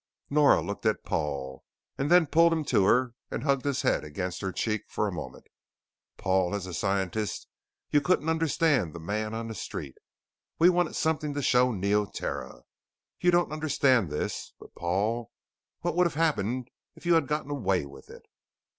[0.31, 1.63] Nora looked at Paul,
[1.95, 5.11] and then pulled him to her and hugged his head against her cheek for a
[5.11, 5.45] moment.
[6.17, 7.47] "Paul, as a scientist
[7.91, 9.99] you couldn't understand the man on the street.
[10.57, 12.63] We wanted something to show Neoterra.
[13.19, 14.55] You don't understand this.
[14.59, 15.29] But Paul,
[15.81, 18.23] what would have happened if you had gotten away with it?"